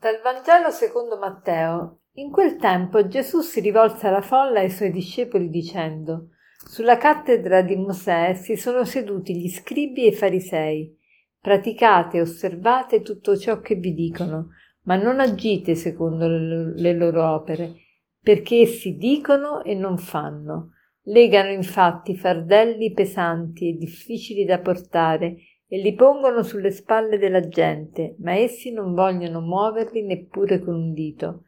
[0.00, 2.04] Dal Vangelo secondo Matteo.
[2.12, 7.60] In quel tempo Gesù si rivolse alla folla e ai suoi discepoli dicendo Sulla cattedra
[7.60, 10.96] di Mosè si sono seduti gli scribi e i farisei.
[11.38, 14.52] Praticate e osservate tutto ciò che vi dicono,
[14.84, 17.74] ma non agite secondo le loro opere,
[18.22, 20.70] perché essi dicono e non fanno.
[21.02, 25.36] Legano infatti fardelli pesanti e difficili da portare
[25.72, 30.92] e li pongono sulle spalle della gente, ma essi non vogliono muoverli neppure con un
[30.92, 31.44] dito.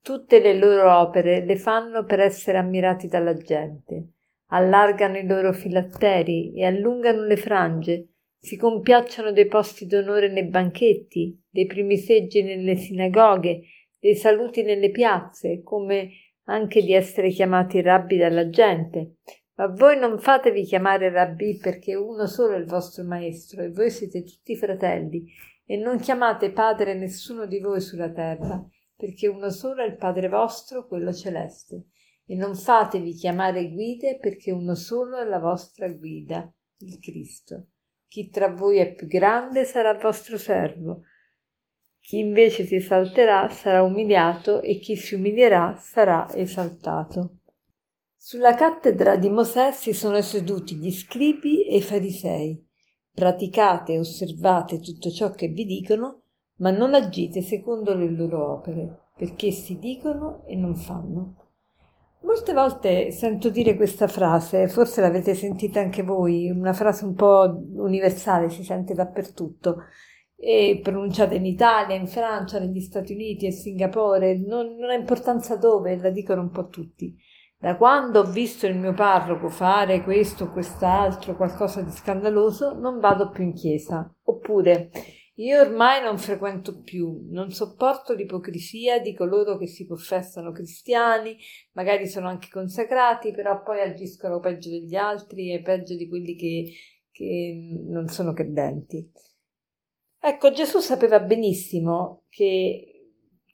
[0.00, 4.10] Tutte le loro opere le fanno per essere ammirati dalla gente.
[4.50, 11.36] Allargano i loro filatteri e allungano le frange, si compiacciono dei posti d'onore nei banchetti,
[11.50, 13.62] dei primi seggi nelle sinagoghe,
[13.98, 16.10] dei saluti nelle piazze, come
[16.44, 19.16] anche di essere chiamati rabbi dalla gente.
[19.56, 23.90] Ma voi non fatevi chiamare rabbì perché uno solo è il vostro maestro e voi
[23.90, 25.26] siete tutti fratelli
[25.64, 30.28] e non chiamate padre nessuno di voi sulla terra perché uno solo è il Padre
[30.28, 31.88] vostro, quello celeste.
[32.26, 37.66] E non fatevi chiamare guide perché uno solo è la vostra guida, il Cristo.
[38.08, 41.02] Chi tra voi è più grande sarà vostro servo.
[42.00, 47.40] Chi invece si esalterà sarà umiliato e chi si umilierà sarà esaltato.
[48.26, 52.58] Sulla cattedra di Mosè si sono seduti gli scribi e i farisei.
[53.12, 56.22] Praticate e osservate tutto ciò che vi dicono,
[56.60, 61.34] ma non agite secondo le loro opere, perché si dicono e non fanno.
[62.22, 67.62] Molte volte sento dire questa frase, forse l'avete sentita anche voi, una frase un po'
[67.74, 69.82] universale, si sente dappertutto,
[70.34, 75.56] e pronunciata in Italia, in Francia, negli Stati Uniti e Singapore, non, non ha importanza
[75.56, 77.14] dove, la dicono un po' tutti.
[77.64, 83.00] Da quando ho visto il mio parroco fare questo o quest'altro, qualcosa di scandaloso, non
[83.00, 84.14] vado più in chiesa.
[84.24, 84.90] Oppure,
[85.36, 91.38] io ormai non frequento più, non sopporto l'ipocrisia di coloro che si professano cristiani,
[91.72, 96.70] magari sono anche consacrati, però poi agiscono peggio degli altri e peggio di quelli che,
[97.10, 99.10] che non sono credenti.
[100.20, 102.93] Ecco, Gesù sapeva benissimo che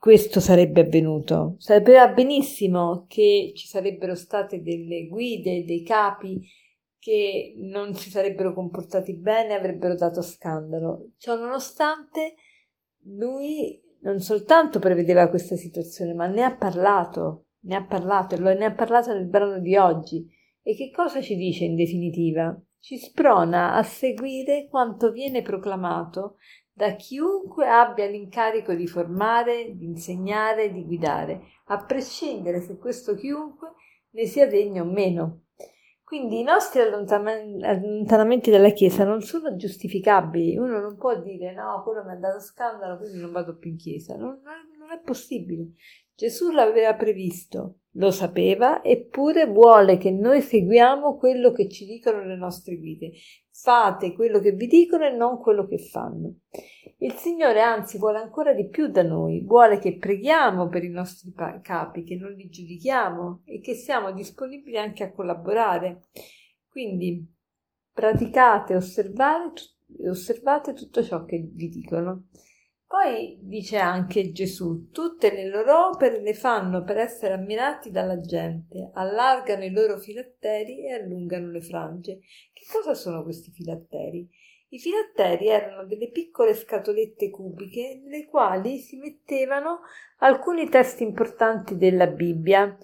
[0.00, 1.56] questo sarebbe avvenuto.
[1.58, 6.40] Sapeva benissimo che ci sarebbero state delle guide, dei capi
[6.98, 11.10] che non si sarebbero comportati bene, avrebbero dato scandalo.
[11.18, 12.36] Ciò nonostante,
[13.08, 18.54] lui non soltanto prevedeva questa situazione, ma ne ha parlato, ne ha parlato e lo
[18.54, 20.26] ne ha parlato nel brano di oggi.
[20.62, 22.58] E che cosa ci dice in definitiva?
[22.78, 26.36] Ci sprona a seguire quanto viene proclamato
[26.80, 33.74] da chiunque abbia l'incarico di formare, di insegnare, di guidare, a prescindere se questo chiunque
[34.12, 35.42] ne sia degno o meno.
[36.02, 40.56] Quindi i nostri allontanamenti dalla Chiesa non sono giustificabili.
[40.56, 43.76] Uno non può dire no, quello mi ha dato scandalo, quindi non vado più in
[43.76, 44.16] Chiesa.
[44.16, 44.40] Non,
[44.78, 45.72] non è possibile.
[46.20, 52.36] Gesù l'aveva previsto, lo sapeva, eppure vuole che noi seguiamo quello che ci dicono le
[52.36, 53.12] nostre guide.
[53.50, 56.40] Fate quello che vi dicono e non quello che fanno.
[56.98, 61.32] Il Signore anzi vuole ancora di più da noi, vuole che preghiamo per i nostri
[61.62, 66.02] capi, che non li giudichiamo e che siamo disponibili anche a collaborare.
[66.68, 67.26] Quindi
[67.90, 69.62] praticate, osservate,
[70.06, 72.26] osservate tutto ciò che vi dicono.
[72.90, 78.90] Poi dice anche Gesù, tutte le loro opere le fanno per essere ammirati dalla gente,
[78.94, 82.18] allargano i loro filatteri e allungano le frange.
[82.52, 84.28] Che cosa sono questi filatteri?
[84.70, 89.82] I filatteri erano delle piccole scatolette cubiche nelle quali si mettevano
[90.18, 92.76] alcuni testi importanti della Bibbia,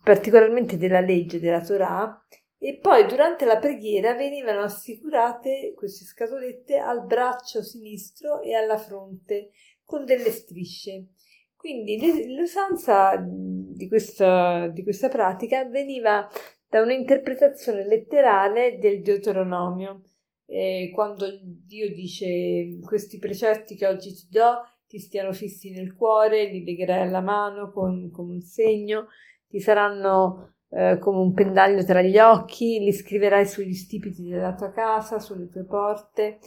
[0.00, 2.24] particolarmente della legge della Torah,
[2.64, 9.50] e poi durante la preghiera venivano assicurate queste scatolette al braccio sinistro e alla fronte
[9.82, 11.08] con delle strisce.
[11.56, 16.28] Quindi l'usanza di questa, di questa pratica veniva
[16.68, 20.02] da un'interpretazione letterale del Deuteronomio.
[20.46, 26.44] Eh, quando Dio dice questi precetti che oggi ti do ti stiano fissi nel cuore,
[26.44, 29.08] li legherai alla mano con un segno,
[29.48, 34.70] ti saranno eh, come un pendaglio tra gli occhi, li scriverai sugli stipiti della tua
[34.70, 36.38] casa, sulle tue porte.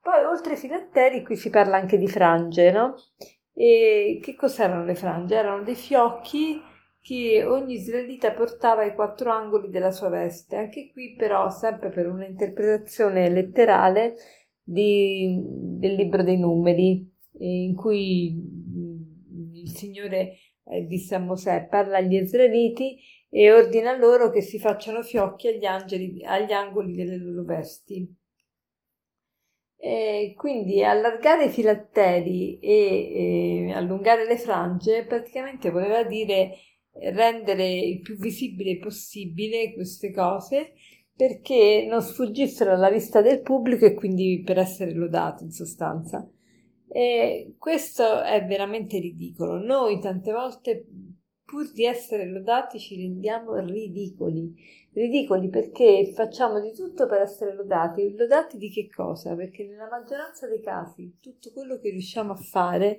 [0.00, 2.94] Poi, oltre ai filatteri, qui si parla anche di frange, no?
[3.52, 5.34] E che cos'erano le frange?
[5.34, 6.60] Erano dei fiocchi
[7.00, 10.56] che ogni israelita portava ai quattro angoli della sua veste.
[10.56, 14.14] Anche qui, però, sempre per un'interpretazione letterale
[14.62, 20.36] di, del libro dei numeri, in cui mm, il Signore
[20.66, 22.98] eh, disse a Mosè: parla agli israeliti
[23.38, 28.10] e ordina loro che si facciano fiocchi agli, angeli, agli angoli delle loro vesti.
[29.76, 36.54] E quindi allargare i filatteri e, e allungare le frange praticamente voleva dire
[36.92, 40.72] rendere il più visibile possibile queste cose
[41.14, 46.26] perché non sfuggissero alla vista del pubblico e quindi per essere lodati in sostanza.
[46.88, 49.58] E questo è veramente ridicolo.
[49.58, 50.86] Noi tante volte,
[51.46, 54.52] pur di essere lodati, ci rendiamo ridicoli.
[54.92, 58.14] Ridicoli perché facciamo di tutto per essere lodati.
[58.14, 59.34] Lodati di che cosa?
[59.36, 62.98] Perché nella maggioranza dei casi tutto quello che riusciamo a fare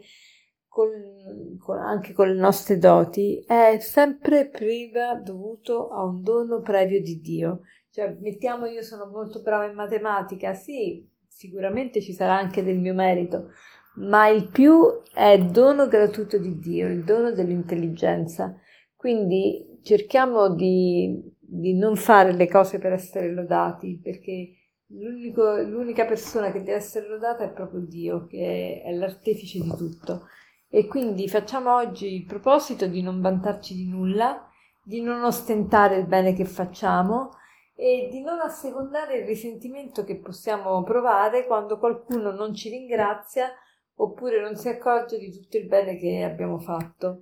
[0.68, 7.02] con, con, anche con le nostre doti, è sempre priva dovuto a un dono previo
[7.02, 7.62] di Dio.
[7.90, 12.94] Cioè, mettiamo io sono molto brava in matematica, sì, sicuramente ci sarà anche del mio
[12.94, 13.50] merito,
[13.98, 18.56] ma il più è dono gratuito di Dio, il dono dell'intelligenza.
[18.96, 24.54] Quindi cerchiamo di, di non fare le cose per essere lodati, perché
[24.90, 30.28] l'unica persona che deve essere lodata è proprio Dio, che è l'artefice di tutto.
[30.70, 34.48] E quindi facciamo oggi il proposito di non vantarci di nulla,
[34.84, 37.32] di non ostentare il bene che facciamo
[37.74, 43.50] e di non assecondare il risentimento che possiamo provare quando qualcuno non ci ringrazia
[43.98, 47.22] oppure non si accorge di tutto il bene che abbiamo fatto.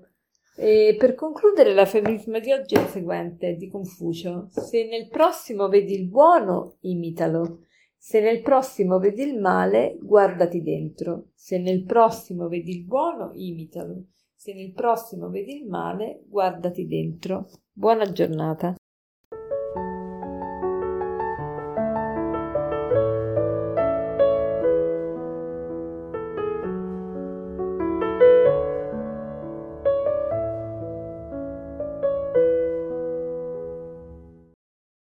[0.57, 5.93] E per concludere, l'aforisma di oggi è il seguente di Confucio: Se nel prossimo vedi
[5.93, 7.59] il buono, imitalo.
[7.97, 11.29] Se nel prossimo vedi il male, guardati dentro.
[11.33, 14.05] Se nel prossimo vedi il buono, imitalo.
[14.33, 17.49] Se nel prossimo vedi il male, guardati dentro.
[17.73, 18.75] Buona giornata.